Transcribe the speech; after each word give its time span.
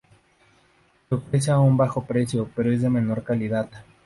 Se 1.07 1.13
ofrece 1.13 1.51
a 1.51 1.59
muy 1.59 1.77
bajo 1.77 2.03
precio, 2.05 2.49
pero 2.55 2.71
es 2.73 2.81
de 2.81 2.89
menor 2.89 3.21
calidad. 3.23 3.69